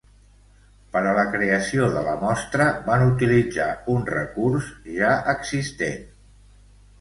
Per 0.93 1.01
a 1.09 1.09
la 1.17 1.25
creació 1.33 1.89
de 1.95 2.01
la 2.07 2.15
mostra 2.21 2.67
van 2.87 3.03
utilitzar 3.09 3.69
un 3.97 4.09
recurs 4.13 4.71
ja 4.97 5.13
existent. 5.37 6.03